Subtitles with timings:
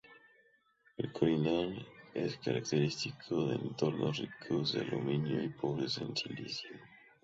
[0.97, 1.77] El corindón
[2.15, 6.71] es característico de entornos ricos en aluminio y pobres en silicio.